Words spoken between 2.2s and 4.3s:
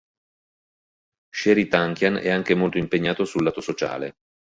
anche molto impegnato sul lato sociale.